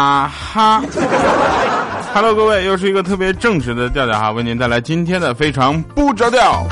[0.00, 0.82] 啊哈。
[2.14, 6.66] Hello，各位，又是一个特别正直的调调哈，为您带来今天的非常不着调。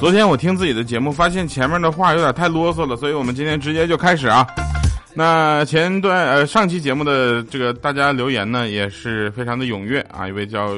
[0.00, 4.46] 昨天我听自己的节目，发现前面的话有点太啰嗦了，所以我们今天直接就开始啊。
[5.12, 10.26] 那前段呃上期节目的这个大家留言呢，也是非常的踊跃啊。
[10.26, 10.70] 一位叫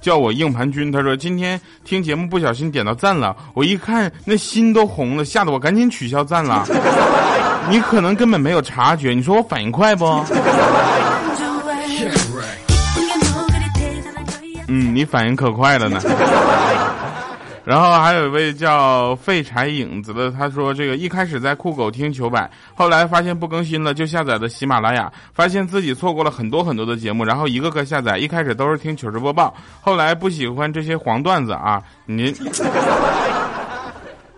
[0.00, 6.66] 叫我硬盘君，他说今天听节目不小心点到赞了，我一看那心都红了，吓得我赶紧取消赞了。
[7.70, 10.04] 你可能根本没有察觉，你说我反应快不？
[14.68, 16.00] 嗯，你反应可快了呢。
[17.64, 32.34] 然后还有一位叫废柴影子的，他说这个一开始在酷狗听糗百，后来发现不更新了，就下载了喜马拉雅，发现自己错过了很多很多的节目，然后一个个下载，一开始都是听糗事播报，后来不喜欢这些黄段子啊，您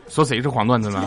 [0.09, 1.03] 说谁是黄段子呢？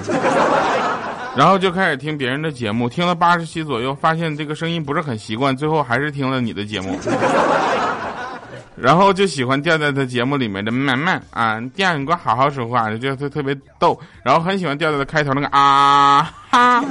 [1.37, 6.99] 然后就开始听别人的节目，听了八十期左右，发现这个声音不是很习惯，最后还是听了你的节目。
[8.75, 13.99] 然后就喜欢调调的节目里面的慢慢啊，调你给我好好说话，就特特别逗。
[14.23, 16.83] 然后很喜欢调调的开头那个啊哈，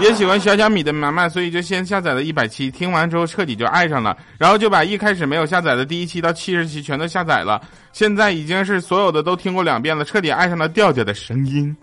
[0.00, 4.16] 也喜欢小小米的慢慢，所以就先下载了一百期，听完之后彻底就爱上了。
[4.36, 7.60] 然后就把一开始没有下载的第一期到七十期全都下载了，
[7.92, 11.76] 现在已经是所有的都听过两遍了，彻底爱上了调调的声音。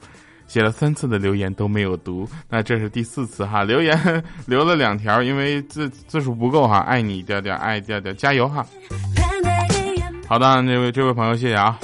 [0.52, 8.66] 写了三次的留言都没有读，那这是第四次哈，留言留了两条，因为字字数不够哈，爱你调调，爱调调，加油哈！
[10.28, 11.80] 好的，这位这位朋友谢谢啊，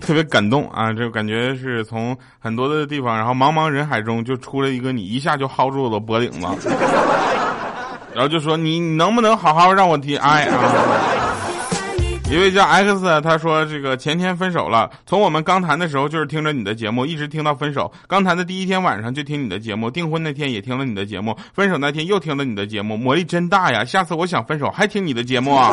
[0.00, 6.70] 特别感动啊，这感觉是从很多的地方，然后茫茫人海中就出了一个你，一下就薅住了脖领子，
[8.14, 11.15] 然后就说你能不能好好让我提爱啊？
[12.28, 17.90] 一位叫 X，他说这个前天分手了，从我们刚谈的时候就是听着你的节目，一直听到分手。
[18.08, 23.84] 刚谈的第一天晚上就听你的节目，订婚那天也听了你的节目，分手那天又听了你的节目，魔力真大呀！
[23.84, 25.72] 下次我想分手还听你的节目啊。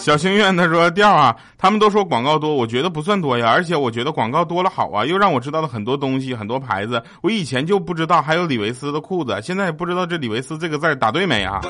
[0.00, 11.60] 小心愿他说调啊，他们都说广告多，我觉得不算多呀，而且我觉得广告多了好啊，又让我知道了很多东西，很多牌子，我以前就不知道还有李维斯的裤子，现在也不知道这李维斯这个字打对没啊？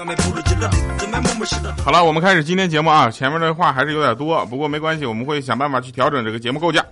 [1.85, 6.85] 好了，我们开始今天节目啊，前面的话还是有点多，不过没关系，我们会想办法去调整这个节目构架。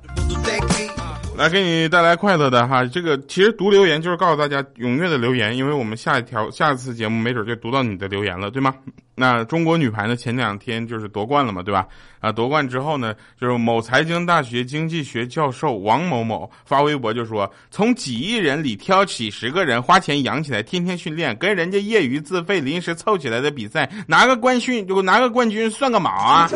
[1.39, 8.75] 来给你带来快乐的哈，这个其实读留言就是告诉大家踊跃的留言，因为我们下一条下次节目没准就读到你的留言了，对吗？
[9.15, 11.87] 那中国女排呢，前两天就是夺冠了嘛，对吧？
[12.19, 26.51] 啊，夺冠之后呢，就是某财经大学经济学教授王某某发微博就说，从几亿人里挑几十个人花钱养起来，天天训练，跟人家业余自费临时凑起来的比赛，拿个冠军就拿个冠军算个毛啊！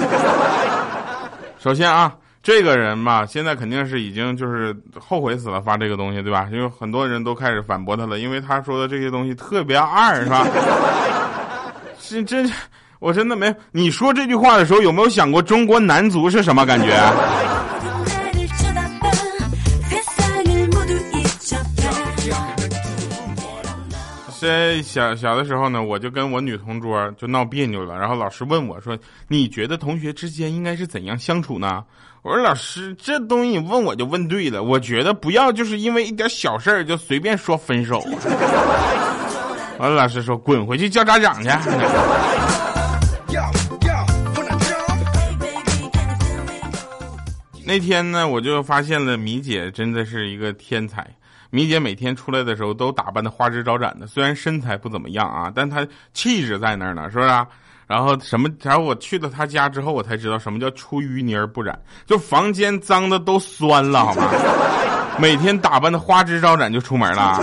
[1.60, 2.12] 首先啊。
[2.42, 6.48] 这个人吧，现在肯定是已经就是后悔死了，发这个东西，对吧？
[6.50, 10.44] 因为很多人都开始反驳他了，因为他说的这些东西特别二，是吧？
[12.00, 12.50] 是真，
[12.98, 13.54] 我真的没。
[13.70, 16.88] 你说这句话的时候，有没有想过中国男足是什么感觉？
[24.40, 28.98] 在小小的时候呢，我就跟我女同桌就闹别扭了，然后老师问我说
[29.28, 31.84] ：“你觉得同学之间应该是怎样相处呢？”
[32.22, 37.98] 我说：“老师，这东西你问我就问对了，我觉得不要就是因为一点小事儿就随便说分手。
[39.78, 41.48] ”完了，老师说：“滚回去叫家长去。”
[47.66, 51.04] 那天呢，我就发现了米姐真的是一个天才。
[51.50, 55.84] 米姐每天出来的时候都打扮的花枝招展的，虽然身材不怎么样啊，但她
[56.14, 57.46] 气质在那儿呢，是不是？
[57.92, 58.48] 然后什么？
[58.62, 64.30] 然后我去了他家之后，我才知道什么叫出淤泥而不染，就房间脏的都酸了，好吗？
[65.20, 67.38] 每天打扮的花枝招展就出门了。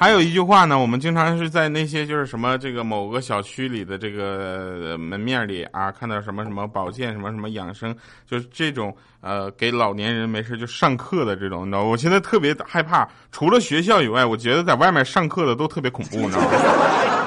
[0.00, 7.94] 还有一句话呢，我们经常是在那些就是什么这个某个小区里的这个门面里啊，看到什么什么保健什么什么养生，
[8.26, 17.19] 就是这种呃给老年人没事就上课的这种，你知道我现在特别害怕，除了学校以外，我觉得在外面上课的都特别恐怖，你知道吗？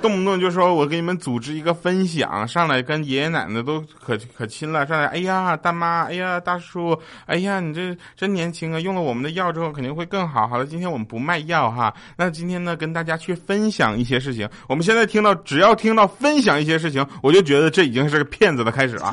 [0.00, 10.48] 动不动就说我给你们组织一个分享，上来跟爷爷奶奶都可可亲了，上来，哎呀大妈，哎呀大叔，哎呀你这真年轻啊，用了我们的药之后肯定会更好。
[10.48, 14.48] 好了，今天我们不卖药哈，那今天呢跟大家去分享一些事情。
[14.68, 19.12] 我们现在听到，只要听到分享一些事情，我就觉得这已经是个骗子的开始了。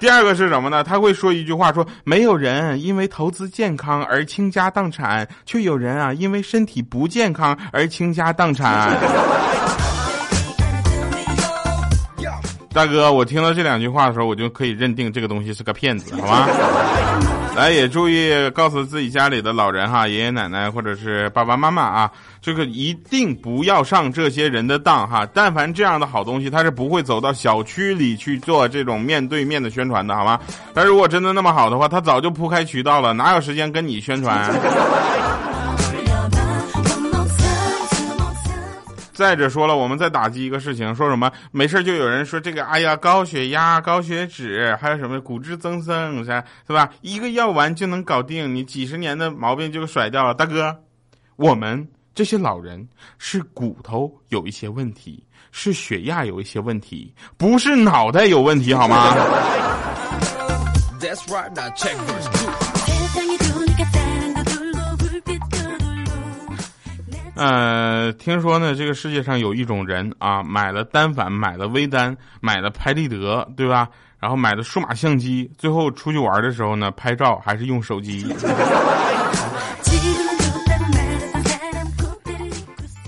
[0.00, 0.82] 第二个是什么呢？
[0.82, 8.96] 他会说一句话，说没有人因为投资健康而倾家荡产，却有人啊因为身体不健康而倾家荡产。
[12.72, 16.48] 大哥，我听到这两句话的时候，我就可以认定这个东西是个骗子，好吗？
[17.60, 22.10] 来，也注意告诉自己家里的老人哈，爷爷奶奶或者是爸爸妈妈啊，
[22.40, 25.28] 这个一定不要上这些人的当哈。
[25.34, 30.40] 但凡这样的好东西，他是不会走到小区里去做这种面对面的宣传的，好吗？
[30.72, 34.50] 但如果真的那么好的话，他早就铺开渠道了，哪有时间跟你宣传？
[39.20, 46.88] 再者说了，我们再打击一个事情，说什么没事就有人说这个，哎呀，高血压、高血脂，还有什么骨质增生，是是吧？
[47.02, 50.32] 一个药丸就能搞定，你几十年的毛病就甩掉了。
[50.32, 50.74] 大哥，
[51.36, 52.88] 我们这些老人
[53.18, 55.22] 是骨头有一些问题，
[55.52, 59.14] 是血压有一些问题，不是脑袋有问题，好吗？
[67.40, 73.88] 呃，听说呢，这个世界上有一种人啊，买了单反，买了微单，买了拍立得，对吧？
[74.18, 78.26] 然后买了数码相机，最后出去玩的时候呢，拍照还是用手机。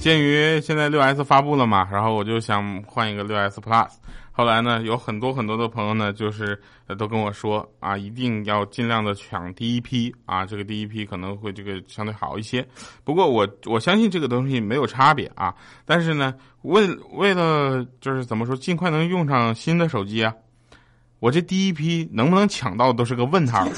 [0.00, 3.86] 鉴于现在六 S 发布了嘛，然后我就想换一个六 S Plus。
[4.34, 6.58] 后来呢，有很多很多的朋友呢，就是
[6.98, 12.66] 都跟我说啊，一定要尽量的抢第一批啊，这个第一批可能会这个相对好一些。
[13.04, 20.34] 不过我我相信这个东西没有差别啊，但是呢，为为了就是怎么说，尽快能用上新的手机啊，
[21.18, 23.68] 我这第一批能不能抢到都是个问号。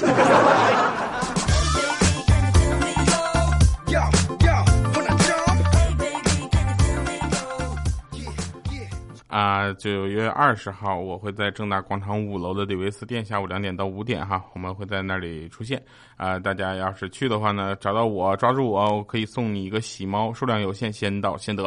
[9.35, 15.83] 啊，九月二十号，我会在正大广场五楼的李维斯店，下午两点到五点哈，我们会在那里出现。
[16.15, 21.65] 啊，大家要是去的话呢，找到我，抓住我，我可以送你一个喜猫，数量有限，先到先得。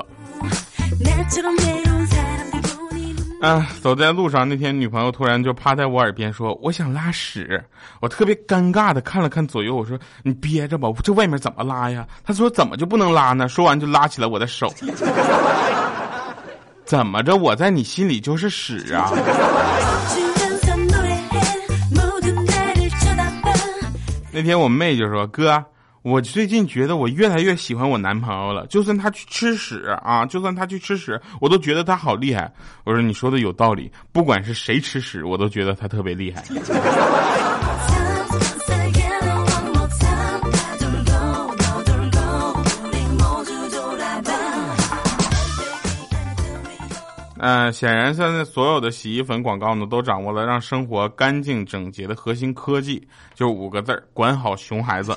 [3.43, 7.63] 啊，走在路上那天，女朋友突然就趴在我耳边说：“我想拉屎。”
[8.01, 14.73] 我特别尴尬的看了看左右，我说：“你憋着吧，这外面怎么拉呀？”她说：“怎么就不能拉呢？”说完就拉起了我的手。
[16.89, 17.37] 怎么着？
[17.37, 19.13] 我在你心里就是屎啊！
[24.33, 25.63] 那天我妹就说：“哥，
[26.01, 28.67] 我最近觉得我越来越喜欢我男朋友了。
[28.69, 32.51] 就算他去吃屎啊，就算他去吃屎，我都觉得他好厉害。”
[32.85, 36.43] 我说：“你说的有道理，不管是谁吃屎，我都觉得他特别厉害。”
[47.41, 55.15] 嗯，显然现在所有的洗衣粉广告呢，都掌握了让生活干净整洁的核心科技，就五个字儿：管好熊孩子。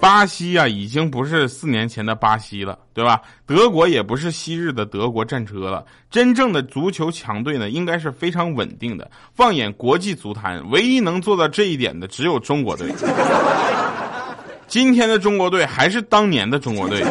[0.00, 3.22] 巴西啊，已经不是四年前的巴西了，对吧？
[3.46, 5.84] 德国也不是昔日的德国战车了。
[6.10, 9.10] 真正的足球强队呢，应该是非常稳定的。
[9.34, 12.92] 放眼国际足坛，唯一能做到这一点的，只有中国队。
[14.68, 17.02] 今天的中国队还是当年的中国队。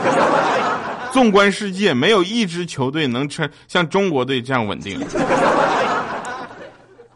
[1.14, 5.00] 纵观世界，没有一支球队能成像中国队这样稳定。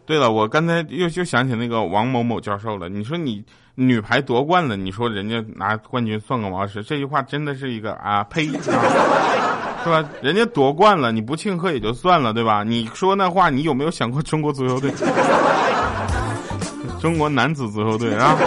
[0.05, 2.87] 对了，我刚才又又想起那个王某某教授了。
[2.87, 3.43] 你说你
[3.75, 6.81] 女排夺冠了，你说人家拿冠军算个毛事？
[6.83, 8.69] 这句话真的是一个啊呸，是
[9.89, 10.07] 吧？
[10.21, 12.63] 人家夺冠了，你不庆贺也就算了，对吧？
[12.63, 14.91] 你说那话，你有没有想过中国足球队？
[17.01, 18.37] 中国男子足球队啊？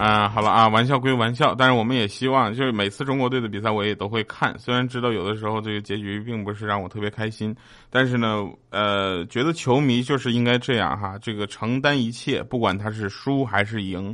[0.00, 4.58] 啊，好了啊，玩笑归玩笑，但是我们也希望，就是每次中国队的比赛我也都会看。
[4.58, 7.54] 虽然知道有的时候这个结局并不是让我特别开心，
[7.90, 14.08] 但是呢，呃，觉得球迷就是应该这样哈，这个承担一切，不管他是输还是赢，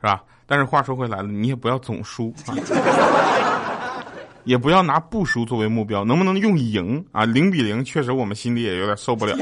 [0.00, 0.24] 是吧？
[0.44, 2.58] 但是话说回来了，你也不要总输啊，
[4.42, 7.24] 也不要拿不输作为目标，能不能用赢啊？
[7.24, 9.36] 零比零确实我们心里也有点受不了。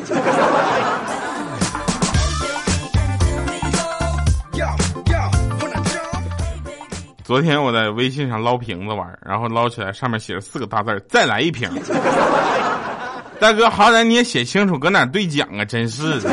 [7.26, 11.68] 昨天我在微信上捞瓶子玩，然后捞起来上面写着四个大字再来一瓶。
[13.40, 15.64] 大哥，好歹你也写清楚搁哪兑奖啊！
[15.64, 16.30] 真是的。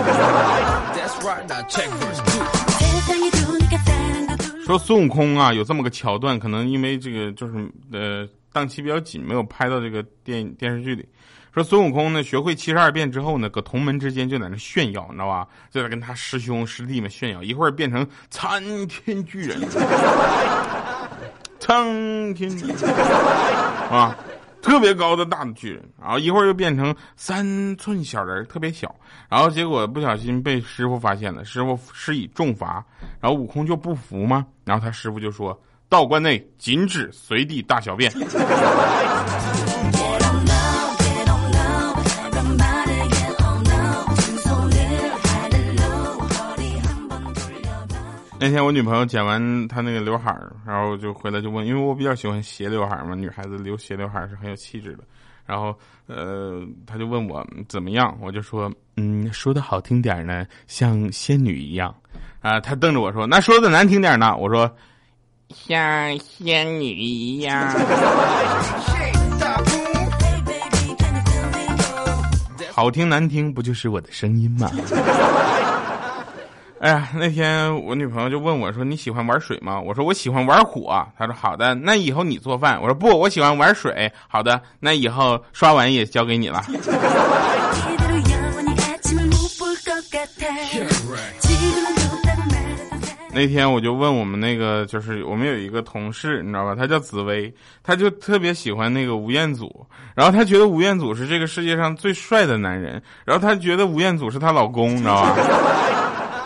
[4.68, 11.04] 说孙悟空啊，有这么个桥段，可能因为这个就是呃档期比较紧，没有拍到这个电电视剧里。
[11.54, 15.48] 说孙悟空呢，学会七十二变之后呢，搁同门之间就在那炫耀，你知道吧？
[15.70, 19.62] 就在跟他师兄师弟们炫耀，一会儿变成参天巨人。
[21.60, 22.52] 苍天
[23.90, 24.18] 啊，
[24.62, 28.94] 特别高的大的巨人，然后一会儿又变成三寸小人，特别小，
[29.30, 32.84] 然后结果不小心被师傅发现了，师傅施以重罚，
[33.22, 34.46] 然后悟空就不服嘛？
[34.66, 35.58] 然后他师傅就说
[35.88, 38.12] ：“道观内禁止随地大小便。
[48.44, 55.04] 那天我女朋友剪完她那个刘海儿，然后就回来就问，因为我比较喜欢斜刘海嘛，女孩子留斜刘海是很有气质的。
[55.46, 55.74] 然后，
[56.08, 61.96] 呃，她就问我怎么样，我就说，嗯，说的好听点呢，像仙女一样。
[62.42, 64.36] 啊，她瞪着我说，那说的难听点呢？
[64.36, 64.70] 我说，
[65.48, 67.74] 像仙女一样。
[72.74, 74.70] 好听难听不就是我的声音吗？
[76.84, 86.62] 哎呀，那天我女朋友就问我说：“你喜欢玩水吗？”我说：“我喜欢玩火。”她说：“好的，那以后你做饭。”我说：“不，我喜欢玩水。”好的，那以后刷碗也交给你了。
[93.34, 96.76] 那天我就问我们那个，就是我们有一个同事，你知道吧？
[96.76, 105.34] 他叫紫薇，他就特别喜欢那个吴彦祖，然后他觉得吴彦祖是这个世界上最帅的男人，然后他觉得吴彦祖是她老公，你知道吧？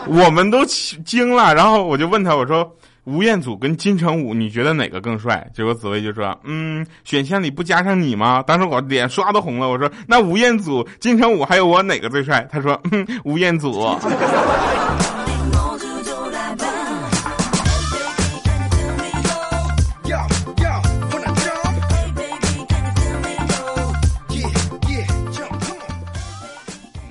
[0.10, 5.50] 我们都惊了，然后我就问他，我说吴彦祖跟金城武，你觉得哪个更帅？
[5.54, 8.44] 结果紫薇就说，嗯，选项里不加上你吗？
[8.46, 12.48] 当时我脸刷都红了，我说那吴彦祖、金城武还有我哪个最帅？
[12.52, 13.86] 他说，嗯，吴彦祖。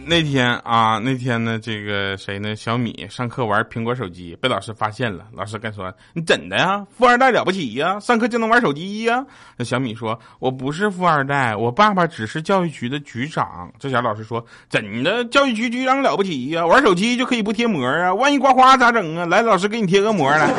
[0.09, 2.55] 那天啊，那天呢，这个谁呢？
[2.55, 5.27] 小米上课玩苹果手机，被老师发现了。
[5.33, 6.87] 老师跟说：“你怎的呀？
[6.97, 7.99] 富二代了不起呀？
[7.99, 9.27] 上课就能玩手机呀？”
[9.59, 15.25] 那小米说：“我不是富二代，我爸爸只是教育局的局长。”这小老师说：“怎的？
[15.25, 16.65] 教育局局长了不起呀？
[16.65, 18.15] 玩手机就可以不贴膜啊？
[18.15, 19.27] 万一刮花咋整啊？
[19.27, 20.49] 来，老师给你贴个膜来。”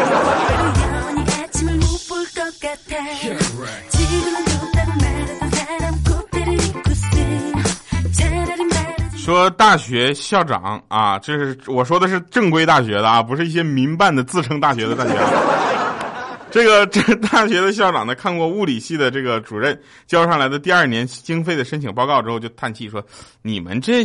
[9.27, 15.13] 说大学校长啊，这是我说的是正规大学的啊，不是一些民办的自称大学的大学。
[16.49, 23.05] 这个这大学的校长呢，看过物理系的这个主任交上来的第二年经费的申请报告之后，就叹气说
[23.43, 24.01] ：“你们这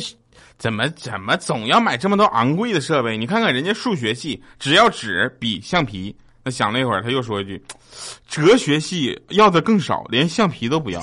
[0.59, 3.17] 怎么怎么总要买这么多昂贵的设备？
[3.17, 6.13] 你看看人家数学系，只要纸、笔、橡皮。”
[6.43, 7.65] 那想了一会儿，他又说一句
[8.29, 11.01] ：“哲学系要的更少，连橡皮都不要。”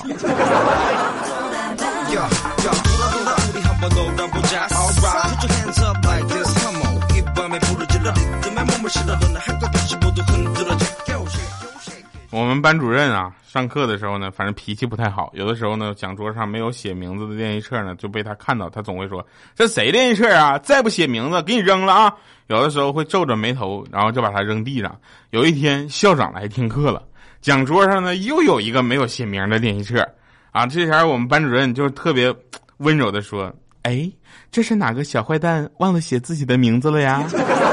[12.32, 15.30] 我们班主任啊，上课的时候呢，反正脾气不太好。
[15.34, 20.56] 有的时候呢，讲桌上没有写名字的练习册呢，就被他看到，他总会说：“这谁练习册啊？
[20.58, 22.12] 再不写名字，给你扔了啊！”
[22.46, 24.96] 有的时候会皱着眉头，然后就把它扔地上。
[25.30, 27.02] 有一天，校长来听课了，
[27.40, 30.08] 讲桌上呢又有一个没有写名的练习册
[30.52, 30.66] 啊。
[30.66, 32.34] 这前我们班主任就特别
[32.78, 33.52] 温柔的说。
[33.82, 34.10] 哎，
[34.50, 37.26] 这是哪个小坏蛋忘了写自己的名字了呀？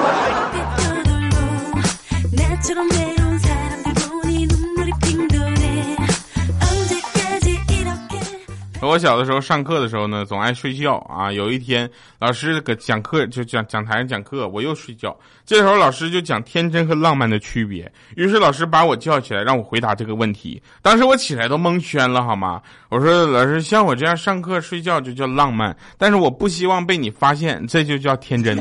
[8.87, 11.29] 我小的时候上课的时候呢，总爱睡觉啊。
[11.29, 11.89] 有一天，
[12.19, 15.15] 老师搁讲课就讲讲台上讲课，我又睡觉。
[15.45, 17.91] 这时候老师就讲天真和浪漫的区别。
[18.15, 20.61] 于是老师把我叫起来，让我回答这个问题。
[20.81, 22.61] 当时我起来都蒙圈了，好吗？
[22.89, 28.57] 我说老师，像我这样上课睡觉就叫浪漫，但是我不希望被你发现，这就叫天真。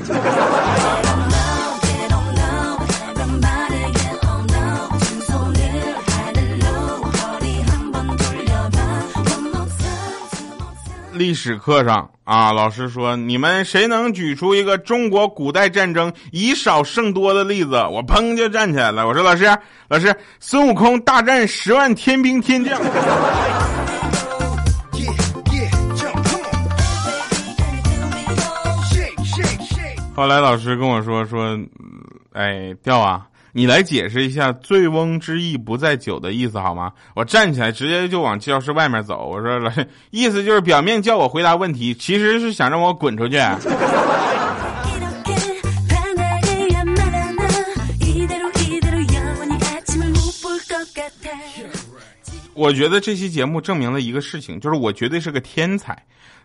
[11.27, 19.09] 历史课上啊，老师说：“你们谁能举出一个中国古代战争以少胜多的例子？”我砰就站起来了。
[19.09, 19.45] 我说：“老师，
[19.89, 22.79] 老师，孙悟空大战十万天兵天将。”
[30.15, 31.59] 后来老师跟我说：“说，
[32.35, 36.93] 哎，调啊。”你来解释一下“醉翁之意不在酒”的意思好吗？
[37.15, 39.27] 我站起来，直接就往教室外面走。
[39.27, 43.39] 我说：“老师，意思就是表面叫我回答问题，其实是想让我滚出去。”
[52.53, 55.97] 我觉得这期节目证明了一个事情，就是我绝对是个天才，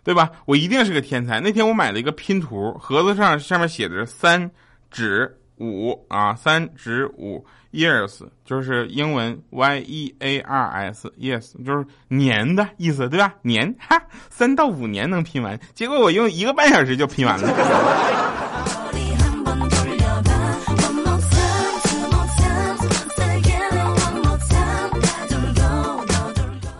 [0.02, 0.30] 对吧？
[0.46, 1.40] 我一定是个天才。
[1.40, 4.50] 那天我买了一个拼图，盒子上上面写着“三
[4.90, 5.30] 指”。
[5.62, 13.32] 五啊，三指五 years 就是英文 y e a r s yes 就是年的意思，对吧？
[13.42, 17.48] 年哈，三到五年能拼完，结果我用一个半小时就拼完了。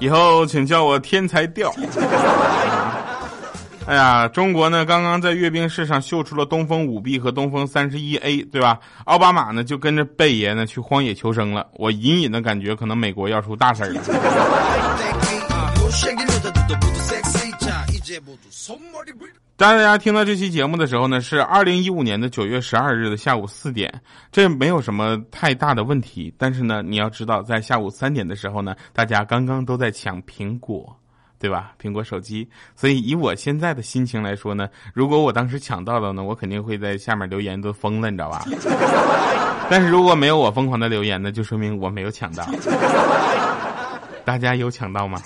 [0.00, 1.72] 以后请叫我天才调。
[3.84, 8.78] 哎呀，中国呢刚刚在阅兵式上秀出了东风五 B 和东风三十一 A，对吧？
[9.04, 11.66] 奥巴马呢就跟着贝爷呢去荒野求生了。
[11.74, 14.00] 我隐隐的感觉，可能美国要出大事了。
[19.56, 23.92] 当大家听到这期节目的时候呢，是二零一五年的九月十二日的下午四点，
[24.30, 26.32] 这没有什么太大的问题。
[26.38, 30.96] 但是呢，你要知道，在下午三点的时候呢，大家刚刚都在抢苹果。
[31.42, 31.72] 对吧？
[31.82, 38.44] 苹果手机，所以以我现在的心情来说呢，如果我当时抢到了呢，我肯定会在下面留言都疯了，你知道吧？
[39.68, 42.44] 但是如果没有我疯狂的留言呢，就说明我没有抢到。
[44.24, 45.20] 大家有抢到吗？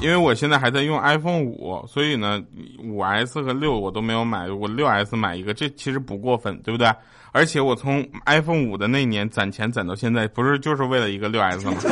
[0.00, 2.42] 因为我现在还在用 iPhone 五，所以呢，
[2.82, 6.86] 五 S 和六我都没有买，我六 S 买一个，这其实不过分，对不对？
[7.34, 11.74] 而且我从 iPhone 五的那年攒钱攒到现在，不是就是为了一个六 S 吗？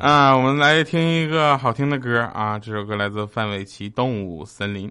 [0.00, 4.88] 啊，我们来听一个好听的歌啊，这首歌来自范玮琪《动物森林》。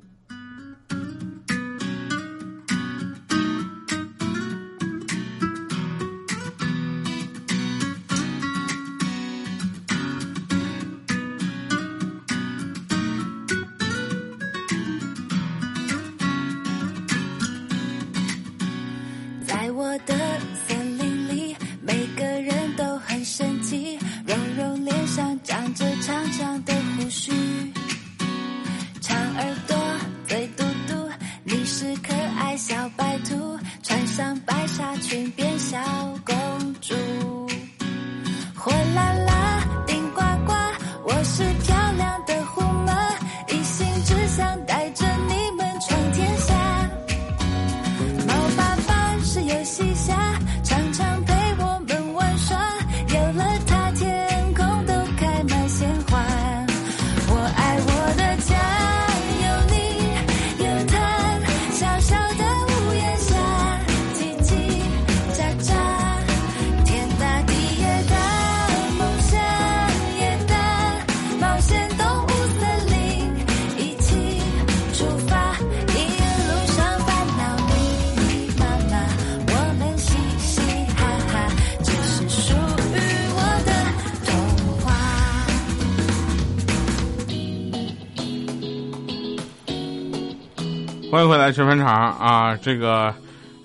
[91.19, 92.57] 欢迎回来吃饭肠啊！
[92.61, 93.13] 这个，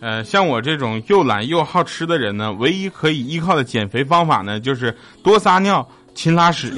[0.00, 6.72] 呃，像我这种又懒又好吃的人呢，唯一可以依靠的减肥方法呢，就是多撒尿、勤拉屎。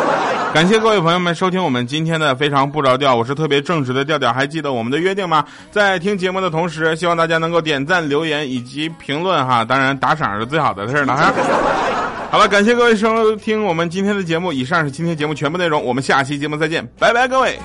[0.52, 4.30] 感谢各位朋友们收听我们今天的非常不着调，我是特别正直的调调。
[4.30, 5.42] 还记得我们的约定吗？
[5.70, 9.64] 在听节目的同时，希望大家能够点赞、留言以及评论哈。
[9.64, 11.32] 当然，打赏是最好的事儿了哈。
[12.30, 14.52] 好了，感谢各位收听我们今天的节目。
[14.52, 17.58] 以上是今天节目全部内容，我们下期节目再见，拜拜，各位。